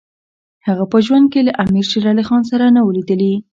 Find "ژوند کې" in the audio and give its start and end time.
1.05-1.41